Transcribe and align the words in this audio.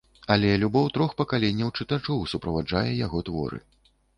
Але 0.35 0.53
любоў 0.63 0.87
трох 0.95 1.13
пакаленняў 1.19 1.69
чытачоў 1.77 2.25
суправаджае 2.35 2.89
яго 3.05 3.25
творы. 3.29 3.65